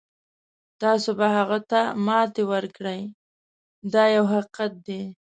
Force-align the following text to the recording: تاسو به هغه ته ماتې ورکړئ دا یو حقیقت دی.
تاسو 0.81 1.09
به 1.19 1.27
هغه 1.37 1.59
ته 1.69 1.79
ماتې 2.05 2.43
ورکړئ 2.53 3.01
دا 3.93 4.03
یو 4.15 4.25
حقیقت 4.33 4.71
دی. 4.87 5.01